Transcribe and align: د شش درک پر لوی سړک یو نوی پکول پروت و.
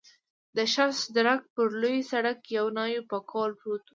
د 0.57 0.59
شش 0.73 0.97
درک 1.15 1.41
پر 1.53 1.67
لوی 1.81 1.97
سړک 2.11 2.39
یو 2.57 2.65
نوی 2.79 2.99
پکول 3.09 3.51
پروت 3.59 3.83
و. 3.87 3.89